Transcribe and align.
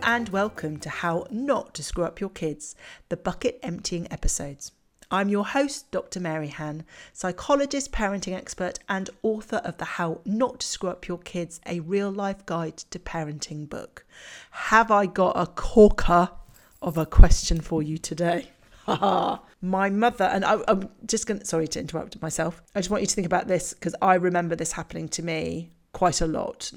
And 0.00 0.30
welcome 0.30 0.78
to 0.78 0.88
How 0.88 1.26
Not 1.30 1.74
to 1.74 1.82
Screw 1.82 2.04
Up 2.04 2.20
Your 2.20 2.30
Kids, 2.30 2.74
the 3.08 3.16
bucket 3.16 3.58
emptying 3.62 4.06
episodes. 4.10 4.72
I'm 5.10 5.28
your 5.28 5.44
host, 5.44 5.90
Dr. 5.90 6.20
Maryhan, 6.20 6.84
psychologist, 7.12 7.92
parenting 7.92 8.34
expert, 8.34 8.78
and 8.88 9.10
author 9.22 9.56
of 9.56 9.76
the 9.76 9.84
How 9.84 10.20
Not 10.24 10.60
to 10.60 10.66
Screw 10.66 10.90
Up 10.90 11.08
Your 11.08 11.18
Kids, 11.18 11.60
a 11.66 11.80
real 11.80 12.10
life 12.10 12.46
guide 12.46 12.78
to 12.78 12.98
parenting 12.98 13.68
book. 13.68 14.04
Have 14.50 14.90
I 14.90 15.06
got 15.06 15.32
a 15.36 15.46
corker 15.46 16.30
of 16.80 16.96
a 16.96 17.04
question 17.06 17.60
for 17.60 17.82
you 17.82 17.98
today? 17.98 18.48
My 18.86 19.90
mother, 19.90 20.24
and 20.24 20.44
I, 20.44 20.58
am 20.68 20.88
just 21.06 21.26
going 21.26 21.40
to, 21.40 21.46
sorry 21.46 21.68
to 21.68 21.80
interrupt 21.80 22.20
myself. 22.22 22.62
I 22.74 22.80
just 22.80 22.90
want 22.90 23.02
you 23.02 23.06
to 23.08 23.14
think 23.14 23.26
about 23.26 23.46
this 23.46 23.74
because 23.74 23.94
I 24.00 24.14
remember 24.14 24.56
this 24.56 24.72
happening 24.72 25.08
to 25.10 25.22
me 25.22 25.70
quite 25.92 26.20
a 26.20 26.26
lot. 26.26 26.72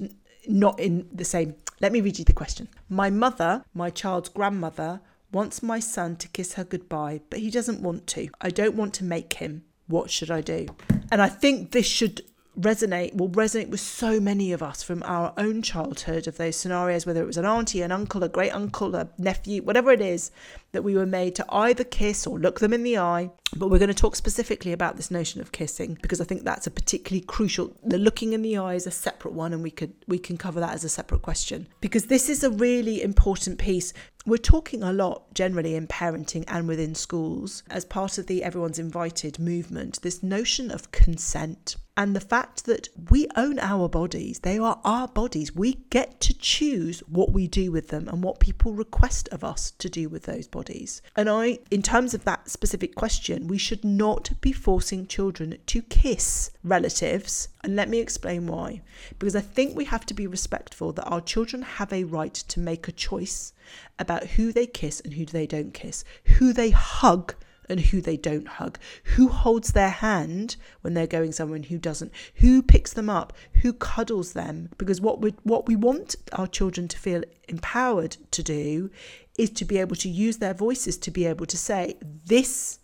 Not 0.48 0.78
in 0.78 1.08
the 1.12 1.24
same, 1.24 1.54
let 1.80 1.92
me 1.92 2.00
read 2.00 2.18
you 2.18 2.24
the 2.24 2.32
question. 2.32 2.68
My 2.88 3.10
mother, 3.10 3.64
my 3.74 3.90
child's 3.90 4.28
grandmother, 4.28 5.00
wants 5.32 5.62
my 5.62 5.78
son 5.78 6.16
to 6.16 6.28
kiss 6.28 6.54
her 6.54 6.64
goodbye, 6.64 7.20
but 7.28 7.40
he 7.40 7.50
doesn't 7.50 7.82
want 7.82 8.06
to. 8.08 8.28
I 8.40 8.50
don't 8.50 8.76
want 8.76 8.94
to 8.94 9.04
make 9.04 9.34
him. 9.34 9.64
What 9.86 10.10
should 10.10 10.30
I 10.30 10.40
do? 10.40 10.66
And 11.10 11.20
I 11.20 11.28
think 11.28 11.72
this 11.72 11.86
should 11.86 12.22
resonate 12.58 13.14
will 13.14 13.28
resonate 13.28 13.68
with 13.68 13.80
so 13.80 14.18
many 14.18 14.52
of 14.52 14.62
us 14.62 14.82
from 14.82 15.02
our 15.02 15.32
own 15.36 15.60
childhood 15.60 16.26
of 16.26 16.38
those 16.38 16.56
scenarios 16.56 17.04
whether 17.04 17.22
it 17.22 17.26
was 17.26 17.36
an 17.36 17.44
auntie 17.44 17.82
an 17.82 17.92
uncle 17.92 18.24
a 18.24 18.28
great 18.28 18.50
uncle 18.50 18.94
a 18.94 19.08
nephew 19.18 19.62
whatever 19.62 19.92
it 19.92 20.00
is 20.00 20.30
that 20.72 20.82
we 20.82 20.94
were 20.94 21.06
made 21.06 21.34
to 21.34 21.44
either 21.48 21.84
kiss 21.84 22.26
or 22.26 22.38
look 22.38 22.60
them 22.60 22.74
in 22.74 22.82
the 22.82 22.98
eye. 22.98 23.30
But 23.56 23.70
we're 23.70 23.78
going 23.78 23.88
to 23.88 23.94
talk 23.94 24.14
specifically 24.14 24.72
about 24.72 24.96
this 24.96 25.10
notion 25.10 25.40
of 25.40 25.52
kissing 25.52 25.96
because 26.02 26.20
i 26.20 26.24
think 26.24 26.42
that's 26.42 26.66
a 26.66 26.70
particularly 26.70 27.24
crucial 27.24 27.74
the 27.82 27.96
looking 27.96 28.34
in 28.34 28.42
the 28.42 28.58
eye 28.58 28.74
is 28.74 28.86
a 28.86 28.90
separate 28.90 29.32
one 29.32 29.54
and 29.54 29.62
we 29.62 29.70
could 29.70 29.94
we 30.06 30.18
can 30.18 30.36
cover 30.36 30.60
that 30.60 30.74
as 30.74 30.84
a 30.84 30.88
separate 30.88 31.22
question. 31.22 31.68
Because 31.80 32.06
this 32.06 32.28
is 32.28 32.44
a 32.44 32.50
really 32.50 33.02
important 33.02 33.58
piece 33.58 33.94
we're 34.26 34.36
talking 34.36 34.82
a 34.82 34.92
lot 34.92 35.32
generally 35.34 35.74
in 35.74 35.86
parenting 35.86 36.44
and 36.48 36.68
within 36.68 36.94
schools 36.94 37.62
as 37.70 37.84
part 37.84 38.18
of 38.18 38.26
the 38.26 38.42
everyone's 38.42 38.78
invited 38.78 39.38
movement 39.38 40.00
this 40.02 40.22
notion 40.22 40.70
of 40.70 40.90
consent 40.90 41.76
and 41.96 42.14
the 42.14 42.20
fact 42.20 42.66
that 42.66 42.88
we 43.10 43.26
own 43.36 43.58
our 43.58 43.88
bodies, 43.88 44.40
they 44.40 44.58
are 44.58 44.78
our 44.84 45.08
bodies. 45.08 45.54
We 45.54 45.74
get 45.88 46.20
to 46.20 46.34
choose 46.34 47.00
what 47.08 47.32
we 47.32 47.48
do 47.48 47.72
with 47.72 47.88
them 47.88 48.06
and 48.08 48.22
what 48.22 48.38
people 48.38 48.74
request 48.74 49.30
of 49.30 49.42
us 49.42 49.70
to 49.78 49.88
do 49.88 50.10
with 50.10 50.24
those 50.24 50.46
bodies. 50.46 51.00
And 51.16 51.30
I, 51.30 51.60
in 51.70 51.80
terms 51.80 52.12
of 52.12 52.24
that 52.24 52.50
specific 52.50 52.96
question, 52.96 53.48
we 53.48 53.56
should 53.56 53.82
not 53.82 54.30
be 54.42 54.52
forcing 54.52 55.06
children 55.06 55.56
to 55.64 55.82
kiss 55.82 56.50
relatives. 56.62 57.48
And 57.66 57.74
let 57.74 57.88
me 57.88 57.98
explain 57.98 58.46
why. 58.46 58.80
Because 59.18 59.34
I 59.34 59.40
think 59.40 59.74
we 59.74 59.86
have 59.86 60.06
to 60.06 60.14
be 60.14 60.28
respectful 60.28 60.92
that 60.92 61.06
our 61.06 61.20
children 61.20 61.62
have 61.62 61.92
a 61.92 62.04
right 62.04 62.32
to 62.32 62.60
make 62.60 62.86
a 62.86 62.92
choice 62.92 63.52
about 63.98 64.24
who 64.24 64.52
they 64.52 64.68
kiss 64.68 65.00
and 65.00 65.14
who 65.14 65.24
they 65.24 65.48
don't 65.48 65.74
kiss, 65.74 66.04
who 66.38 66.52
they 66.52 66.70
hug 66.70 67.34
and 67.68 67.80
who 67.80 68.00
they 68.00 68.16
don't 68.16 68.46
hug, 68.46 68.78
who 69.16 69.26
holds 69.26 69.72
their 69.72 69.90
hand 69.90 70.54
when 70.82 70.94
they're 70.94 71.08
going 71.08 71.32
somewhere 71.32 71.56
and 71.56 71.66
who 71.66 71.76
doesn't, 71.76 72.12
who 72.36 72.62
picks 72.62 72.92
them 72.92 73.10
up, 73.10 73.32
who 73.62 73.72
cuddles 73.72 74.34
them. 74.34 74.68
Because 74.78 75.00
what 75.00 75.20
we 75.20 75.34
what 75.42 75.66
we 75.66 75.74
want 75.74 76.14
our 76.34 76.46
children 76.46 76.86
to 76.86 76.96
feel 76.96 77.24
empowered 77.48 78.16
to 78.30 78.44
do 78.44 78.90
is 79.36 79.50
to 79.50 79.64
be 79.64 79.78
able 79.78 79.96
to 79.96 80.08
use 80.08 80.36
their 80.36 80.54
voices 80.54 80.96
to 80.98 81.10
be 81.10 81.26
able 81.26 81.46
to 81.46 81.58
say, 81.58 81.96
This 82.00 82.78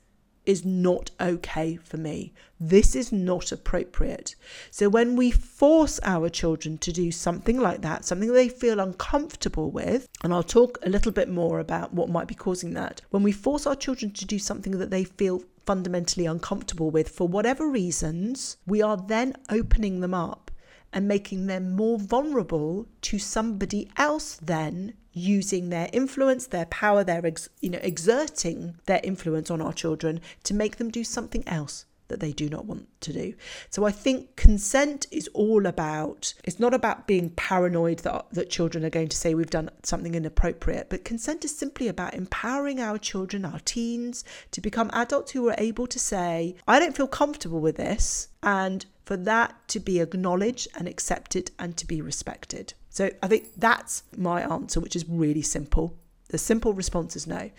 is 0.47 0.65
not 0.65 1.11
okay 1.21 1.77
for 1.77 1.97
me. 1.97 2.33
This 2.59 2.95
is 2.95 3.13
not 3.13 3.53
appropriate. 3.53 4.35
So, 4.71 4.89
when 4.89 5.17
we 5.17 5.31
force 5.31 5.99
our 6.05 6.29
children 6.29 6.79
to 6.79 6.93
do 6.93 7.11
something 7.11 7.59
like 7.59 7.83
that, 7.83 8.05
something 8.05 8.33
they 8.33 8.49
feel 8.49 8.81
uncomfortable 8.81 9.71
with, 9.71 10.09
and 10.23 10.33
I'll 10.33 10.43
talk 10.43 10.79
a 10.83 10.91
little 10.91 11.13
bit 11.13 11.29
more 11.29 11.59
about 11.59 11.93
what 11.93 12.09
might 12.09 12.29
be 12.29 12.35
causing 12.35 12.75
that, 12.75 13.03
when 13.11 13.23
we 13.23 13.33
force 13.33 13.67
our 13.67 13.77
children 13.77 14.13
to 14.13 14.25
do 14.25 14.39
something 14.39 14.79
that 14.79 14.91
they 14.91 15.05
feel 15.05 15.43
fundamentally 15.67 16.27
uncomfortable 16.27 16.91
with 16.91 17.09
for 17.09 17.27
whatever 17.27 17.69
reasons, 17.69 18.57
we 18.67 18.83
are 18.83 18.97
then 18.97 19.35
opening 19.49 20.01
them 20.01 20.15
up 20.15 20.52
and 20.93 21.09
making 21.09 21.47
them 21.47 21.75
more 21.75 21.99
vulnerable 21.99 22.87
to 23.03 23.19
somebody 23.19 23.91
else 23.97 24.39
then 24.43 24.95
using 25.13 25.69
their 25.69 25.89
influence, 25.93 26.47
their 26.47 26.67
power, 26.67 27.05
their 27.05 27.25
ex- 27.27 27.49
you 27.61 27.71
know 27.71 27.81
exerting 27.83 28.77
their 28.87 29.01
influence 29.03 29.51
on 29.51 29.61
our 29.61 29.73
children 29.73 30.21
to 30.45 30.55
make 30.55 30.77
them 30.77 30.91
do 30.91 31.05
something 31.05 31.47
else 31.47 31.85
that 32.09 32.21
they 32.21 32.33
do 32.33 32.49
not 32.49 32.67
want 32.67 32.89
to 33.01 33.13
do. 33.13 33.35
So 33.71 33.85
I 33.85 33.91
think 33.91 34.37
consent 34.37 35.07
is 35.11 35.29
all 35.29 35.67
about 35.67 36.35
it's 36.45 36.61
not 36.61 36.75
about 36.75 37.07
being 37.07 37.31
paranoid 37.31 38.01
that 38.01 38.27
that 38.33 38.51
children 38.51 38.85
are 38.85 38.91
going 38.91 39.09
to 39.09 39.17
say 39.17 39.35
we've 39.35 39.49
done 39.51 39.71
something 39.83 40.15
inappropriate, 40.15 40.89
but 40.91 41.05
consent 41.05 41.45
is 41.45 41.57
simply 41.57 41.89
about 41.89 42.15
empowering 42.15 42.81
our 42.81 42.99
children, 42.99 43.45
our 43.45 43.61
teens 43.61 44.25
to 44.51 44.61
become 44.61 44.91
adults 44.93 45.33
who 45.33 45.49
are 45.49 45.55
able 45.59 45.87
to 45.87 45.99
say 45.99 46.55
I 46.69 46.79
don't 46.79 46.97
feel 46.97 47.09
comfortable 47.09 47.61
with 47.61 47.77
this 47.77 48.29
and 48.43 48.85
for 49.05 49.17
that 49.17 49.57
to 49.69 49.81
be 49.81 50.01
acknowledged 50.01 50.69
and 50.77 50.89
accepted 50.89 51.51
and 51.59 51.77
to 51.77 51.87
be 51.87 52.01
respected. 52.01 52.75
So 52.91 53.11
I 53.23 53.27
think 53.27 53.49
that's 53.57 54.05
my 54.17 54.43
answer, 54.43 54.81
which 54.81 54.97
is 54.97 55.09
really 55.09 55.43
simple. 55.43 55.97
The 56.29 56.39
simple 56.39 56.73
response 56.73 57.17
is 57.17 57.27
no. 57.27 57.51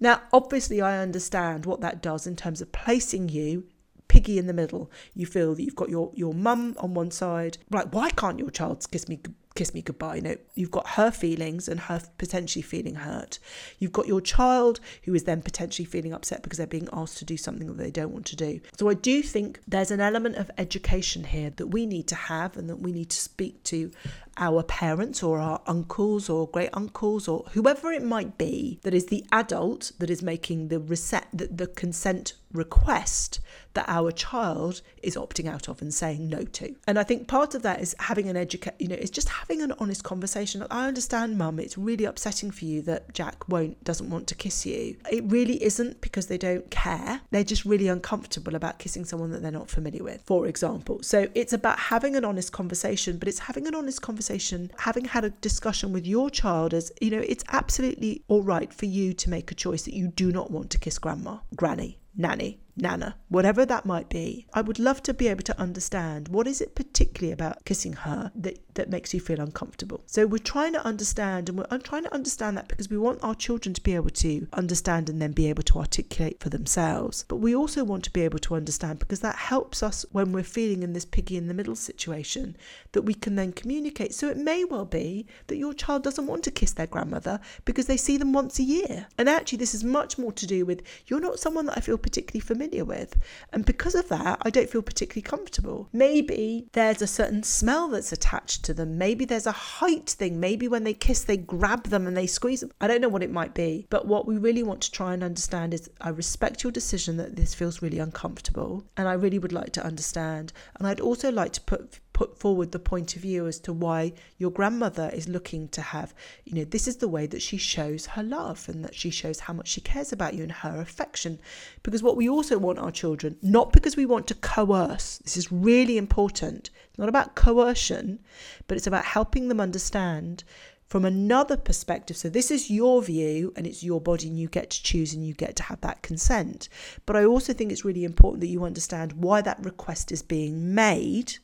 Now, 0.00 0.22
obviously, 0.32 0.80
I 0.80 0.98
understand 0.98 1.66
what 1.66 1.80
that 1.80 2.02
does 2.02 2.26
in 2.26 2.36
terms 2.36 2.60
of 2.60 2.72
placing 2.72 3.28
you 3.28 3.64
piggy 4.08 4.38
in 4.38 4.46
the 4.46 4.52
middle. 4.52 4.90
You 5.14 5.26
feel 5.26 5.54
that 5.54 5.62
you've 5.62 5.76
got 5.76 5.88
your 5.88 6.10
your 6.14 6.34
mum 6.34 6.76
on 6.78 6.94
one 6.94 7.10
side. 7.10 7.58
like, 7.70 7.92
why 7.94 8.10
can't 8.10 8.38
your 8.38 8.50
child 8.50 8.86
kiss 8.90 9.08
me 9.08 9.20
kiss 9.54 9.74
me 9.74 9.82
goodbye. 9.82 10.16
You 10.16 10.22
know, 10.22 10.36
you've 10.54 10.70
got 10.70 10.86
her 10.90 11.10
feelings 11.10 11.68
and 11.68 11.80
her 11.80 12.02
potentially 12.18 12.62
feeling 12.62 12.96
hurt. 12.96 13.38
You've 13.78 13.92
got 13.92 14.06
your 14.06 14.20
child 14.20 14.80
who 15.04 15.14
is 15.14 15.24
then 15.24 15.42
potentially 15.42 15.86
feeling 15.86 16.12
upset 16.12 16.42
because 16.42 16.58
they're 16.58 16.66
being 16.66 16.88
asked 16.92 17.18
to 17.18 17.24
do 17.24 17.36
something 17.36 17.66
that 17.66 17.78
they 17.78 17.90
don't 17.90 18.12
want 18.12 18.26
to 18.26 18.36
do. 18.36 18.60
So 18.78 18.88
I 18.88 18.94
do 18.94 19.22
think 19.22 19.60
there's 19.66 19.90
an 19.90 20.00
element 20.00 20.36
of 20.36 20.50
education 20.58 21.24
here 21.24 21.50
that 21.56 21.68
we 21.68 21.86
need 21.86 22.06
to 22.08 22.14
have 22.14 22.56
and 22.56 22.68
that 22.68 22.80
we 22.80 22.92
need 22.92 23.10
to 23.10 23.18
speak 23.18 23.62
to 23.64 23.90
our 24.38 24.62
parents 24.62 25.22
or 25.22 25.38
our 25.38 25.60
uncles 25.66 26.30
or 26.30 26.48
great 26.48 26.70
uncles 26.72 27.28
or 27.28 27.44
whoever 27.52 27.92
it 27.92 28.02
might 28.02 28.38
be 28.38 28.80
that 28.82 28.94
is 28.94 29.06
the 29.06 29.24
adult 29.30 29.92
that 29.98 30.08
is 30.08 30.22
making 30.22 30.68
the 30.68 30.80
reset 30.80 31.26
the, 31.34 31.46
the 31.48 31.66
consent 31.66 32.32
request 32.52 33.40
that 33.74 33.84
our 33.88 34.10
child 34.12 34.82
is 35.02 35.16
opting 35.16 35.48
out 35.48 35.68
of 35.68 35.80
and 35.80 35.92
saying 35.92 36.28
no 36.28 36.42
to. 36.42 36.74
And 36.86 36.98
I 36.98 37.02
think 37.02 37.28
part 37.28 37.54
of 37.54 37.62
that 37.62 37.80
is 37.80 37.96
having 37.98 38.28
an 38.28 38.36
educate, 38.36 38.74
you 38.78 38.88
know, 38.88 38.96
it's 38.96 39.10
just 39.10 39.28
having 39.42 39.60
an 39.60 39.74
honest 39.80 40.04
conversation. 40.04 40.64
I 40.70 40.86
understand, 40.86 41.36
mum, 41.36 41.58
it's 41.58 41.76
really 41.76 42.04
upsetting 42.04 42.52
for 42.52 42.64
you 42.64 42.80
that 42.82 43.12
Jack 43.12 43.48
won't, 43.48 43.82
doesn't 43.82 44.08
want 44.08 44.28
to 44.28 44.36
kiss 44.36 44.64
you. 44.64 44.96
It 45.10 45.24
really 45.24 45.60
isn't 45.64 46.00
because 46.00 46.28
they 46.28 46.38
don't 46.38 46.70
care. 46.70 47.22
They're 47.32 47.42
just 47.42 47.64
really 47.64 47.88
uncomfortable 47.88 48.54
about 48.54 48.78
kissing 48.78 49.04
someone 49.04 49.32
that 49.32 49.42
they're 49.42 49.50
not 49.50 49.68
familiar 49.68 50.04
with, 50.04 50.22
for 50.22 50.46
example. 50.46 51.02
So 51.02 51.26
it's 51.34 51.52
about 51.52 51.76
having 51.76 52.14
an 52.14 52.24
honest 52.24 52.52
conversation, 52.52 53.18
but 53.18 53.26
it's 53.26 53.40
having 53.40 53.66
an 53.66 53.74
honest 53.74 54.00
conversation, 54.00 54.70
having 54.78 55.06
had 55.06 55.24
a 55.24 55.30
discussion 55.30 55.92
with 55.92 56.06
your 56.06 56.30
child 56.30 56.72
as, 56.72 56.92
you 57.00 57.10
know, 57.10 57.24
it's 57.26 57.42
absolutely 57.48 58.22
all 58.28 58.42
right 58.42 58.72
for 58.72 58.86
you 58.86 59.12
to 59.12 59.28
make 59.28 59.50
a 59.50 59.56
choice 59.56 59.82
that 59.82 59.94
you 59.94 60.06
do 60.06 60.30
not 60.30 60.52
want 60.52 60.70
to 60.70 60.78
kiss 60.78 61.00
grandma, 61.00 61.38
granny, 61.56 61.98
nanny, 62.16 62.60
nana, 62.76 63.16
whatever 63.28 63.66
that 63.66 63.84
might 63.84 64.08
be. 64.08 64.46
I 64.54 64.62
would 64.62 64.78
love 64.78 65.02
to 65.04 65.14
be 65.14 65.28
able 65.28 65.42
to 65.42 65.60
understand 65.60 66.28
what 66.28 66.46
is 66.46 66.60
it 66.60 66.74
particularly 66.74 67.32
about 67.32 67.64
kissing 67.64 67.92
her 67.92 68.30
that, 68.34 68.58
that 68.74 68.90
makes 68.90 69.12
you 69.12 69.20
feel 69.20 69.40
uncomfortable. 69.40 70.02
So 70.06 70.26
we're 70.26 70.38
trying 70.38 70.72
to 70.72 70.84
understand, 70.84 71.48
and 71.48 71.58
we're 71.58 71.78
trying 71.78 72.04
to 72.04 72.14
understand 72.14 72.56
that 72.56 72.68
because 72.68 72.88
we 72.88 72.98
want 72.98 73.22
our 73.22 73.34
children 73.34 73.74
to 73.74 73.80
be 73.80 73.94
able 73.94 74.10
to 74.10 74.46
understand 74.52 75.08
and 75.08 75.20
then 75.20 75.32
be 75.32 75.48
able 75.48 75.62
to 75.64 75.78
articulate 75.78 76.40
for 76.40 76.48
themselves. 76.48 77.24
But 77.28 77.36
we 77.36 77.54
also 77.54 77.84
want 77.84 78.04
to 78.04 78.10
be 78.10 78.22
able 78.22 78.38
to 78.40 78.54
understand 78.54 78.98
because 78.98 79.20
that 79.20 79.36
helps 79.36 79.82
us 79.82 80.06
when 80.12 80.32
we're 80.32 80.42
feeling 80.42 80.82
in 80.82 80.92
this 80.92 81.04
piggy 81.04 81.36
in 81.36 81.48
the 81.48 81.54
middle 81.54 81.76
situation 81.76 82.56
that 82.92 83.02
we 83.02 83.14
can 83.14 83.36
then 83.36 83.52
communicate. 83.52 84.14
So 84.14 84.28
it 84.28 84.36
may 84.36 84.64
well 84.64 84.86
be 84.86 85.26
that 85.48 85.56
your 85.56 85.74
child 85.74 86.02
doesn't 86.02 86.26
want 86.26 86.44
to 86.44 86.50
kiss 86.50 86.72
their 86.72 86.86
grandmother 86.86 87.40
because 87.64 87.86
they 87.86 87.96
see 87.96 88.16
them 88.16 88.32
once 88.32 88.58
a 88.58 88.62
year. 88.62 89.06
And 89.18 89.28
actually, 89.28 89.58
this 89.58 89.74
is 89.74 89.84
much 89.84 90.16
more 90.16 90.32
to 90.32 90.46
do 90.46 90.64
with 90.64 90.82
you're 91.06 91.20
not 91.20 91.38
someone 91.38 91.66
that 91.66 91.76
I 91.76 91.80
feel 91.80 91.98
particularly 92.02 92.40
familiar 92.40 92.84
with. 92.84 93.16
And 93.52 93.64
because 93.64 93.94
of 93.94 94.08
that, 94.08 94.38
I 94.42 94.50
don't 94.50 94.68
feel 94.68 94.82
particularly 94.82 95.22
comfortable. 95.22 95.88
Maybe 95.92 96.68
there's 96.72 97.02
a 97.02 97.06
certain 97.06 97.42
smell 97.42 97.88
that's 97.88 98.12
attached 98.12 98.64
to 98.64 98.74
them. 98.74 98.98
Maybe 98.98 99.24
there's 99.24 99.46
a 99.46 99.52
height 99.52 100.10
thing. 100.10 100.40
Maybe 100.40 100.68
when 100.68 100.84
they 100.84 100.94
kiss, 100.94 101.24
they 101.24 101.36
grab 101.36 101.84
them 101.84 102.06
and 102.06 102.16
they 102.16 102.26
squeeze 102.26 102.60
them. 102.60 102.72
I 102.80 102.88
don't 102.88 103.00
know 103.00 103.08
what 103.08 103.22
it 103.22 103.30
might 103.30 103.54
be. 103.54 103.86
But 103.90 104.06
what 104.06 104.26
we 104.26 104.36
really 104.36 104.62
want 104.62 104.82
to 104.82 104.92
try 104.92 105.14
and 105.14 105.24
understand 105.24 105.72
is 105.72 105.90
I 106.00 106.10
respect 106.10 106.62
your 106.62 106.72
decision 106.72 107.16
that 107.16 107.36
this 107.36 107.54
feels 107.54 107.82
really 107.82 107.98
uncomfortable. 107.98 108.84
And 108.96 109.08
I 109.08 109.14
really 109.14 109.38
would 109.38 109.52
like 109.52 109.72
to 109.72 109.84
understand. 109.84 110.52
And 110.76 110.86
I'd 110.86 111.00
also 111.00 111.30
like 111.30 111.52
to 111.52 111.60
put 111.60 112.00
put 112.22 112.38
forward 112.38 112.70
the 112.70 112.78
point 112.78 113.16
of 113.16 113.22
view 113.22 113.48
as 113.48 113.58
to 113.58 113.72
why 113.72 114.12
your 114.38 114.52
grandmother 114.52 115.10
is 115.12 115.28
looking 115.28 115.66
to 115.66 115.82
have, 115.82 116.14
you 116.44 116.54
know, 116.54 116.62
this 116.62 116.86
is 116.86 116.98
the 116.98 117.08
way 117.08 117.26
that 117.26 117.42
she 117.42 117.56
shows 117.56 118.06
her 118.06 118.22
love 118.22 118.68
and 118.68 118.84
that 118.84 118.94
she 118.94 119.10
shows 119.10 119.40
how 119.40 119.52
much 119.52 119.66
she 119.66 119.80
cares 119.80 120.12
about 120.12 120.32
you 120.32 120.44
and 120.44 120.52
her 120.52 120.80
affection. 120.80 121.40
Because 121.82 122.00
what 122.00 122.16
we 122.16 122.28
also 122.28 122.58
want 122.58 122.78
our 122.78 122.92
children, 122.92 123.36
not 123.42 123.72
because 123.72 123.96
we 123.96 124.06
want 124.06 124.28
to 124.28 124.36
coerce, 124.36 125.18
this 125.18 125.36
is 125.36 125.50
really 125.50 125.98
important. 125.98 126.70
It's 126.90 126.98
not 127.00 127.08
about 127.08 127.34
coercion, 127.34 128.20
but 128.68 128.76
it's 128.76 128.86
about 128.86 129.04
helping 129.04 129.48
them 129.48 129.58
understand 129.58 130.44
from 130.86 131.04
another 131.04 131.56
perspective. 131.56 132.16
So, 132.16 132.28
this 132.28 132.52
is 132.52 132.70
your 132.70 133.02
view 133.02 133.52
and 133.56 133.66
it's 133.66 133.82
your 133.82 134.00
body, 134.00 134.28
and 134.28 134.38
you 134.38 134.46
get 134.46 134.70
to 134.70 134.82
choose 134.82 135.12
and 135.12 135.26
you 135.26 135.34
get 135.34 135.56
to 135.56 135.62
have 135.64 135.80
that 135.80 136.02
consent. 136.02 136.68
But 137.04 137.16
I 137.16 137.24
also 137.24 137.52
think 137.52 137.72
it's 137.72 137.84
really 137.84 138.04
important 138.04 138.42
that 138.42 138.48
you 138.54 138.62
understand 138.62 139.14
why 139.14 139.40
that 139.40 139.64
request 139.64 140.12
is 140.12 140.22
being 140.22 140.72
made 140.72 141.38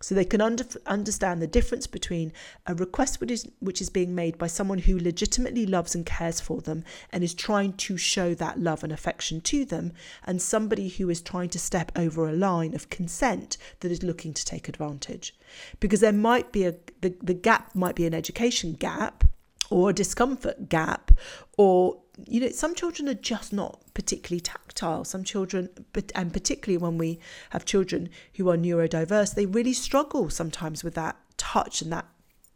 so 0.00 0.14
they 0.14 0.24
can 0.24 0.40
under, 0.40 0.64
understand 0.86 1.40
the 1.40 1.46
difference 1.46 1.86
between 1.86 2.32
a 2.66 2.74
request 2.74 3.20
which 3.20 3.30
is, 3.30 3.48
which 3.60 3.80
is 3.80 3.88
being 3.88 4.14
made 4.14 4.36
by 4.36 4.46
someone 4.46 4.78
who 4.78 4.98
legitimately 4.98 5.66
loves 5.66 5.94
and 5.94 6.04
cares 6.04 6.40
for 6.40 6.60
them 6.60 6.84
and 7.10 7.24
is 7.24 7.34
trying 7.34 7.72
to 7.72 7.96
show 7.96 8.34
that 8.34 8.60
love 8.60 8.84
and 8.84 8.92
affection 8.92 9.40
to 9.40 9.64
them, 9.64 9.92
and 10.24 10.42
somebody 10.42 10.88
who 10.88 11.08
is 11.08 11.22
trying 11.22 11.48
to 11.48 11.58
step 11.58 11.90
over 11.96 12.28
a 12.28 12.32
line 12.32 12.74
of 12.74 12.90
consent 12.90 13.56
that 13.80 13.90
is 13.90 14.02
looking 14.02 14.34
to 14.34 14.44
take 14.44 14.68
advantage. 14.68 15.34
Because 15.80 16.00
there 16.00 16.12
might 16.12 16.52
be 16.52 16.64
a 16.64 16.74
the, 17.00 17.14
the 17.22 17.34
gap 17.34 17.74
might 17.74 17.94
be 17.94 18.06
an 18.06 18.14
education 18.14 18.74
gap 18.74 19.24
or 19.70 19.90
a 19.90 19.94
discomfort 19.94 20.68
gap 20.68 21.10
or 21.56 22.00
you 22.26 22.40
know 22.40 22.48
some 22.48 22.74
children 22.74 23.08
are 23.08 23.14
just 23.14 23.52
not 23.52 23.80
particularly 23.94 24.40
tactile. 24.40 25.04
Some 25.04 25.24
children 25.24 25.68
and 26.14 26.32
particularly 26.32 26.78
when 26.78 26.98
we 26.98 27.18
have 27.50 27.64
children 27.64 28.10
who 28.34 28.48
are 28.50 28.56
neurodiverse 28.56 29.34
they 29.34 29.46
really 29.46 29.72
struggle 29.72 30.30
sometimes 30.30 30.84
with 30.84 30.94
that 30.94 31.16
touch 31.36 31.82
and 31.82 31.92
that 31.92 32.06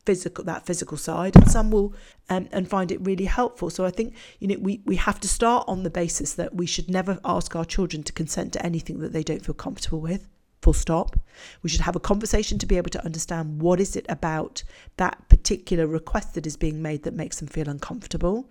physical 0.07 0.45
that 0.45 0.65
physical 0.65 0.97
side 0.97 1.37
and 1.37 1.51
some 1.51 1.71
will 1.71 1.93
um, 2.31 2.49
and 2.51 2.69
find 2.69 2.91
it 2.91 3.01
really 3.05 3.27
helpful. 3.27 3.71
So 3.71 3.85
i 3.85 3.91
think 3.91 4.15
you 4.39 4.49
know 4.49 4.57
we 4.61 4.81
we 4.85 4.97
have 4.97 5.21
to 5.21 5.29
start 5.29 5.65
on 5.69 5.83
the 5.83 5.91
basis 5.91 6.35
that 6.35 6.55
we 6.55 6.67
should 6.67 6.89
never 6.89 7.19
ask 7.25 7.55
our 7.55 7.65
children 7.65 8.03
to 8.05 8.13
consent 8.13 8.53
to 8.55 8.65
anything 8.65 9.01
that 9.01 9.13
they 9.13 9.23
don't 9.23 9.45
feel 9.45 9.55
comfortable 9.55 10.01
with 10.01 10.27
full 10.63 10.73
stop. 10.73 11.19
We 11.63 11.71
should 11.71 11.83
have 11.83 11.97
a 11.97 12.01
conversation 12.01 12.59
to 12.59 12.67
be 12.67 12.77
able 12.77 12.91
to 12.91 13.05
understand 13.05 13.63
what 13.63 13.81
is 13.81 13.97
it 13.97 14.07
about 14.09 14.63
that 14.97 15.29
particular 15.29 15.87
request 15.87 16.35
that 16.35 16.47
is 16.47 16.57
being 16.57 16.83
made 16.83 17.05
that 17.05 17.15
makes 17.15 17.39
them 17.39 17.49
feel 17.49 17.69
uncomfortable. 17.69 18.51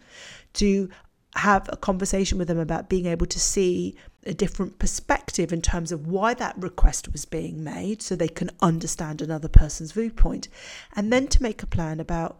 To 0.54 0.89
have 1.36 1.69
a 1.71 1.77
conversation 1.77 2.38
with 2.38 2.48
them 2.48 2.57
about 2.57 2.89
being 2.89 3.06
able 3.06 3.27
to 3.27 3.39
see 3.39 3.95
a 4.25 4.33
different 4.33 4.80
perspective 4.80 5.54
in 5.54 5.62
terms 5.62 5.92
of 5.92 6.07
why 6.07 6.33
that 6.33 6.57
request 6.57 7.12
was 7.12 7.25
being 7.25 7.63
made 7.63 8.01
so 8.01 8.15
they 8.15 8.27
can 8.27 8.50
understand 8.62 9.21
another 9.21 9.48
person's 9.48 9.92
viewpoint. 9.92 10.48
And 10.95 11.13
then 11.13 11.27
to 11.27 11.44
make 11.44 11.62
a 11.63 11.68
plan 11.68 12.00
about 12.00 12.39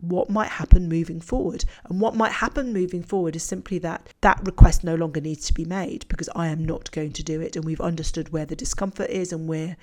what 0.00 0.28
might 0.30 0.48
happen 0.48 0.88
moving 0.88 1.20
forward. 1.20 1.64
And 1.88 2.00
what 2.00 2.14
might 2.14 2.32
happen 2.32 2.72
moving 2.72 3.02
forward 3.02 3.36
is 3.36 3.42
simply 3.42 3.78
that 3.78 4.12
that 4.20 4.40
request 4.44 4.84
no 4.84 4.94
longer 4.94 5.20
needs 5.20 5.46
to 5.46 5.54
be 5.54 5.64
made 5.64 6.06
because 6.08 6.28
I 6.34 6.48
am 6.48 6.64
not 6.64 6.90
going 6.90 7.12
to 7.12 7.22
do 7.22 7.40
it. 7.40 7.56
And 7.56 7.64
we've 7.64 7.80
understood 7.80 8.32
where 8.32 8.46
the 8.46 8.56
discomfort 8.56 9.10
is 9.10 9.32
and 9.32 9.48
we're 9.48 9.76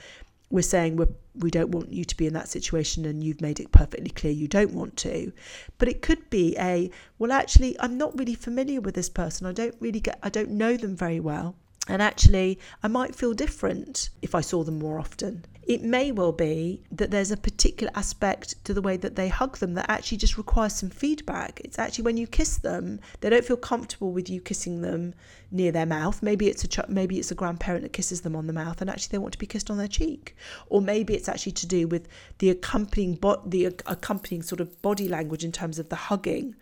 we're 0.54 0.62
saying 0.62 0.98
we're, 0.98 1.07
we 1.33 1.50
don't 1.50 1.71
want 1.71 1.92
you 1.92 2.06
to 2.06 2.15
be 2.15 2.27
in 2.27 2.33
that 2.33 2.48
situation 2.48 3.06
and 3.06 3.24
you've 3.24 3.42
made 3.42 3.60
it 3.60 3.71
perfectly 3.71 4.12
clear 4.12 4.31
you 4.31 4.48
don't 4.48 4.71
want 4.71 4.95
to. 4.98 5.33
But 5.80 5.88
it 5.88 6.04
could 6.04 6.30
be 6.30 6.56
a, 6.60 6.92
well, 7.18 7.31
actually, 7.31 7.75
I'm 7.80 7.98
not 7.98 8.15
really 8.19 8.36
familiar 8.36 8.80
with 8.80 8.94
this 8.94 9.10
person. 9.10 9.48
I 9.48 9.51
don't 9.51 9.75
really 9.80 10.00
get, 10.00 10.19
I 10.21 10.30
don't 10.30 10.51
know 10.51 10.77
them 10.77 10.95
very 10.95 11.19
well. 11.19 11.56
And 11.88 12.01
actually, 12.01 12.59
I 12.81 12.88
might 12.88 13.15
feel 13.15 13.33
different 13.33 14.09
if 14.21 14.33
I 14.33 14.41
saw 14.41 14.63
them 14.63 14.80
more 14.80 15.00
often. 15.00 15.45
It 15.65 15.81
may 15.81 16.12
well 16.12 16.33
be 16.33 16.81
that 16.91 17.12
there's 17.12 17.31
a 17.31 17.38
particular 17.38 17.91
aspect 17.95 18.63
to 18.65 18.74
the 18.74 18.81
way 18.81 18.97
that 18.97 19.15
they 19.15 19.30
hug 19.30 19.57
them 19.57 19.75
that 19.75 19.89
actually 19.89 20.18
just 20.18 20.38
requires 20.38 20.74
some 20.74 20.89
feedback. 20.89 21.62
It's 21.63 21.80
actually 21.80 22.03
when 22.03 22.18
you 22.18 22.27
kiss 22.27 22.57
them, 22.57 23.00
they 23.21 23.30
don't 23.30 23.45
feel 23.45 23.57
comfortable 23.57 24.12
with 24.12 24.30
you 24.30 24.41
kissing 24.41 24.81
them 24.81 25.13
near 25.51 25.71
their 25.71 25.85
mouth. 25.85 26.21
Maybe 26.21 26.50
it's 26.50 26.65
a 26.65 26.68
ch- 26.68 26.88
maybe 26.89 27.18
it's 27.18 27.31
a 27.31 27.35
grandparent 27.35 27.83
that 27.83 27.94
kisses 27.94 28.21
them 28.21 28.36
on 28.36 28.47
the 28.47 28.53
mouth, 28.53 28.81
and 28.81 28.89
actually 28.89 29.13
they 29.13 29.19
want 29.19 29.33
to 29.33 29.39
be 29.39 29.45
kissed 29.45 29.69
on 29.69 29.77
their 29.77 29.88
cheek. 29.88 30.36
Or 30.68 30.81
maybe 30.81 31.13
it's 31.13 31.29
actually 31.29 31.53
to 31.53 31.68
do 31.68 31.88
with 31.88 32.09
the 32.39 32.50
accompanying 32.50 33.15
bo- 33.15 33.41
the 33.45 33.65
accompanying 33.65 34.41
sort 34.41 34.59
of 34.59 34.81
body 34.81 35.07
language 35.07 35.45
in 35.45 35.53
terms 35.53 35.79
of 35.79 35.88
the 35.88 35.95
hugging 35.95 36.56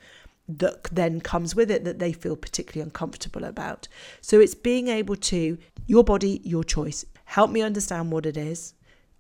that 0.60 0.84
then 0.86 1.22
comes 1.22 1.56
with 1.56 1.72
it 1.72 1.84
that 1.86 2.00
they 2.00 2.14
feel 2.14 2.36
particularly 2.36 2.84
uncomfortable 2.84 3.44
about. 3.44 3.88
So 4.22 4.40
it's 4.40 4.56
being 4.56 4.88
able 4.88 5.16
to, 5.16 5.58
your 5.86 6.04
body, 6.04 6.42
your 6.44 6.64
choice. 6.64 7.06
Help 7.26 7.52
me 7.52 7.62
understand 7.62 8.12
what 8.12 8.26
it 8.26 8.38
is, 8.38 8.74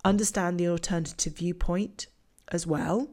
understand 0.04 0.60
the 0.60 0.68
alternative 0.68 1.38
viewpoint 1.38 2.07
as 2.50 2.68
well, 2.68 3.10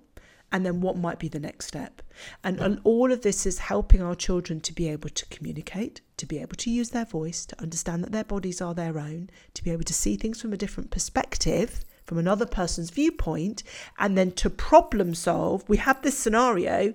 and 0.50 0.64
then 0.64 0.80
what 0.80 0.96
might 0.96 1.18
be 1.18 1.28
the 1.28 1.38
next 1.38 1.66
step. 1.66 2.00
And 2.42 2.80
all 2.82 3.12
of 3.12 3.22
this 3.22 3.46
is 3.46 3.58
helping 3.58 4.02
our 4.02 4.14
children 4.14 4.60
to 4.62 4.72
be 4.72 4.88
able 4.88 5.10
to 5.10 5.26
communicate, 5.26 6.00
to 6.16 6.26
be 6.26 6.38
able 6.38 6.56
to 6.56 6.70
use 6.70 6.90
their 6.90 7.04
voice, 7.04 7.44
to 7.46 7.60
understand 7.60 8.02
that 8.02 8.12
their 8.12 8.24
bodies 8.24 8.60
are 8.60 8.74
their 8.74 8.98
own, 8.98 9.30
to 9.54 9.62
be 9.62 9.70
able 9.70 9.84
to 9.84 9.94
see 9.94 10.16
things 10.16 10.40
from 10.40 10.52
a 10.52 10.56
different 10.56 10.90
perspective 10.90 11.84
from 12.08 12.16
another 12.16 12.46
person's 12.46 12.88
viewpoint, 12.88 13.62
and 13.98 14.16
then 14.16 14.32
to 14.32 14.48
problem 14.48 15.14
solve. 15.14 15.62
We 15.68 15.76
have 15.76 16.00
this 16.00 16.16
scenario 16.16 16.94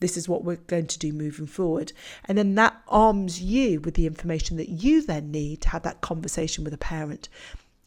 this 0.00 0.16
is 0.16 0.28
what 0.28 0.44
we're 0.44 0.56
going 0.56 0.86
to 0.86 0.98
do 0.98 1.12
moving 1.12 1.46
forward. 1.46 1.92
And 2.26 2.36
then 2.36 2.54
that 2.56 2.82
arms 2.88 3.40
you 3.40 3.80
with 3.80 3.94
the 3.94 4.06
information 4.06 4.56
that 4.56 4.68
you 4.68 5.02
then 5.02 5.30
need 5.30 5.60
to 5.62 5.68
have 5.70 5.82
that 5.82 6.00
conversation 6.00 6.64
with 6.64 6.74
a 6.74 6.78
parent. 6.78 7.28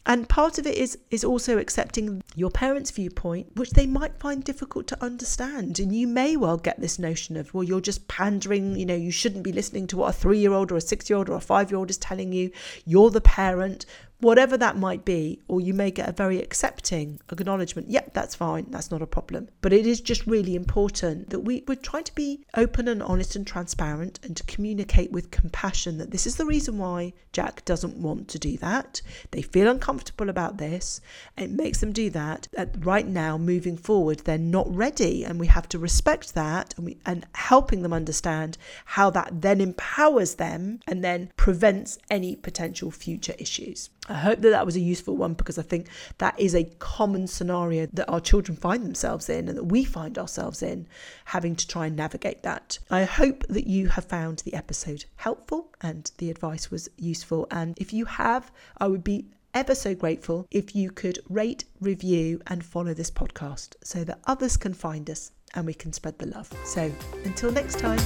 And 0.08 0.26
part 0.26 0.56
of 0.56 0.66
it 0.66 0.78
is 0.78 0.96
is 1.10 1.22
also 1.22 1.58
accepting 1.58 2.22
your 2.34 2.50
parents' 2.50 2.90
viewpoint, 2.90 3.54
which 3.56 3.72
they 3.72 3.86
might 3.86 4.18
find 4.18 4.42
difficult 4.42 4.86
to 4.86 5.04
understand. 5.04 5.78
And 5.78 5.94
you 5.94 6.06
may 6.06 6.34
well 6.34 6.56
get 6.56 6.80
this 6.80 6.98
notion 6.98 7.36
of, 7.36 7.52
well, 7.52 7.62
you're 7.62 7.82
just 7.82 8.08
pandering, 8.08 8.74
you 8.76 8.86
know, 8.86 8.94
you 8.94 9.10
shouldn't 9.10 9.44
be 9.44 9.52
listening 9.52 9.86
to 9.88 9.98
what 9.98 10.08
a 10.08 10.12
three 10.14 10.38
year 10.38 10.54
old 10.54 10.72
or 10.72 10.76
a 10.76 10.80
six 10.80 11.10
year 11.10 11.18
old 11.18 11.28
or 11.28 11.34
a 11.34 11.40
five 11.40 11.70
year 11.70 11.78
old 11.78 11.90
is 11.90 11.98
telling 11.98 12.32
you. 12.32 12.50
You're 12.86 13.10
the 13.10 13.20
parent 13.20 13.84
whatever 14.20 14.56
that 14.56 14.76
might 14.76 15.04
be, 15.04 15.40
or 15.46 15.60
you 15.60 15.72
may 15.72 15.90
get 15.90 16.08
a 16.08 16.12
very 16.12 16.40
accepting 16.40 17.20
acknowledgement. 17.30 17.88
Yep, 17.88 18.14
that's 18.14 18.34
fine, 18.34 18.66
that's 18.70 18.90
not 18.90 19.02
a 19.02 19.06
problem. 19.06 19.48
But 19.60 19.72
it 19.72 19.86
is 19.86 20.00
just 20.00 20.26
really 20.26 20.56
important 20.56 21.30
that 21.30 21.40
we, 21.40 21.62
we're 21.68 21.76
trying 21.76 22.04
to 22.04 22.14
be 22.14 22.44
open 22.56 22.88
and 22.88 23.02
honest 23.02 23.36
and 23.36 23.46
transparent 23.46 24.18
and 24.24 24.36
to 24.36 24.42
communicate 24.44 25.12
with 25.12 25.30
compassion 25.30 25.98
that 25.98 26.10
this 26.10 26.26
is 26.26 26.36
the 26.36 26.46
reason 26.46 26.78
why 26.78 27.12
Jack 27.32 27.64
doesn't 27.64 27.96
want 27.96 28.28
to 28.28 28.38
do 28.38 28.56
that. 28.58 29.00
They 29.30 29.42
feel 29.42 29.68
uncomfortable 29.68 30.28
about 30.28 30.58
this. 30.58 31.00
It 31.36 31.50
makes 31.50 31.80
them 31.80 31.92
do 31.92 32.10
that. 32.10 32.48
Right 32.78 33.06
now, 33.06 33.38
moving 33.38 33.76
forward, 33.76 34.20
they're 34.20 34.38
not 34.38 34.74
ready, 34.74 35.24
and 35.24 35.38
we 35.38 35.46
have 35.46 35.68
to 35.68 35.78
respect 35.78 36.34
that 36.34 36.74
and, 36.76 36.86
we, 36.86 36.98
and 37.06 37.26
helping 37.34 37.82
them 37.82 37.92
understand 37.92 38.58
how 38.84 39.10
that 39.10 39.42
then 39.42 39.60
empowers 39.60 40.34
them 40.34 40.80
and 40.88 41.04
then 41.04 41.30
prevents 41.36 41.98
any 42.10 42.34
potential 42.34 42.90
future 42.90 43.34
issues. 43.38 43.90
I 44.08 44.14
hope 44.14 44.40
that 44.40 44.50
that 44.50 44.66
was 44.66 44.76
a 44.76 44.80
useful 44.80 45.16
one 45.16 45.34
because 45.34 45.58
I 45.58 45.62
think 45.62 45.88
that 46.18 46.38
is 46.38 46.54
a 46.54 46.64
common 46.78 47.26
scenario 47.26 47.86
that 47.92 48.08
our 48.08 48.20
children 48.20 48.56
find 48.56 48.84
themselves 48.84 49.28
in 49.28 49.48
and 49.48 49.56
that 49.58 49.64
we 49.64 49.84
find 49.84 50.18
ourselves 50.18 50.62
in, 50.62 50.86
having 51.26 51.56
to 51.56 51.66
try 51.66 51.86
and 51.86 51.96
navigate 51.96 52.42
that. 52.42 52.78
I 52.90 53.04
hope 53.04 53.46
that 53.48 53.66
you 53.66 53.88
have 53.88 54.04
found 54.04 54.38
the 54.40 54.54
episode 54.54 55.04
helpful 55.16 55.72
and 55.80 56.10
the 56.18 56.30
advice 56.30 56.70
was 56.70 56.88
useful. 56.96 57.46
And 57.50 57.76
if 57.78 57.92
you 57.92 58.04
have, 58.06 58.50
I 58.78 58.88
would 58.88 59.04
be 59.04 59.26
ever 59.54 59.74
so 59.74 59.94
grateful 59.94 60.46
if 60.50 60.74
you 60.76 60.90
could 60.90 61.18
rate, 61.28 61.64
review, 61.80 62.40
and 62.46 62.64
follow 62.64 62.94
this 62.94 63.10
podcast 63.10 63.74
so 63.82 64.04
that 64.04 64.20
others 64.26 64.56
can 64.56 64.72
find 64.74 65.10
us 65.10 65.32
and 65.54 65.66
we 65.66 65.74
can 65.74 65.92
spread 65.92 66.18
the 66.18 66.26
love. 66.26 66.52
So 66.64 66.92
until 67.24 67.50
next 67.50 67.78
time. 67.78 67.98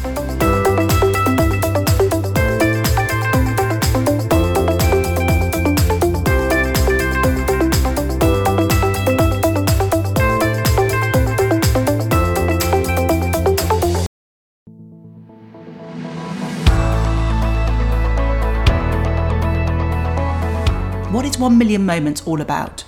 What 21.12 21.26
is 21.26 21.38
1 21.38 21.58
Million 21.58 21.84
Moments 21.84 22.26
all 22.26 22.40
about? 22.40 22.84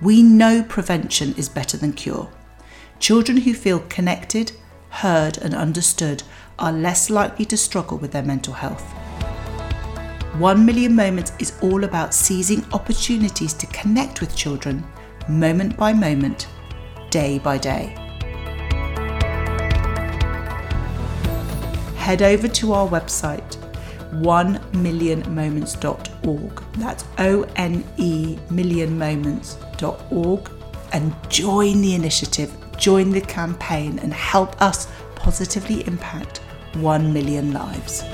We 0.00 0.22
know 0.22 0.62
prevention 0.62 1.34
is 1.36 1.48
better 1.48 1.76
than 1.76 1.94
cure. 1.94 2.30
Children 3.00 3.38
who 3.38 3.54
feel 3.54 3.80
connected, 3.88 4.52
heard, 4.88 5.36
and 5.38 5.52
understood 5.52 6.22
are 6.60 6.70
less 6.70 7.10
likely 7.10 7.44
to 7.46 7.56
struggle 7.56 7.98
with 7.98 8.12
their 8.12 8.22
mental 8.22 8.54
health. 8.54 8.84
1 10.38 10.64
Million 10.64 10.94
Moments 10.94 11.32
is 11.40 11.58
all 11.60 11.82
about 11.82 12.14
seizing 12.14 12.64
opportunities 12.72 13.52
to 13.54 13.66
connect 13.66 14.20
with 14.20 14.36
children 14.36 14.86
moment 15.28 15.76
by 15.76 15.92
moment, 15.92 16.46
day 17.10 17.40
by 17.40 17.58
day. 17.58 17.86
Head 21.96 22.22
over 22.22 22.46
to 22.46 22.72
our 22.74 22.86
website 22.88 23.65
1millionmoments.org. 24.22 26.62
That's 26.74 27.04
O 27.18 27.42
N 27.56 27.84
E 27.96 28.38
millionmoments.org 28.50 30.50
and 30.92 31.14
join 31.28 31.80
the 31.80 31.94
initiative, 31.94 32.52
join 32.76 33.10
the 33.10 33.20
campaign, 33.20 33.98
and 33.98 34.12
help 34.12 34.60
us 34.62 34.86
positively 35.14 35.86
impact 35.86 36.38
1 36.74 37.12
million 37.12 37.52
lives. 37.52 38.04